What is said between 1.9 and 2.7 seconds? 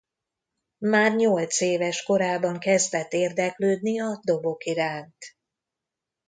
korában